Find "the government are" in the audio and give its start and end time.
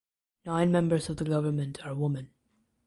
1.17-1.93